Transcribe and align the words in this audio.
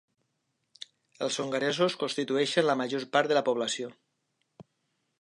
Els 1.25 1.37
hongaresos 1.43 1.97
constitueixen 2.05 2.67
la 2.71 2.79
major 2.83 3.09
part 3.19 3.33
de 3.35 3.41
la 3.41 3.47
població. 3.51 3.95